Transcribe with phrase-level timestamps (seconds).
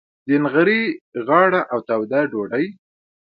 [0.27, 0.81] د نغري
[1.27, 2.65] غاړه او توده ډوډۍ.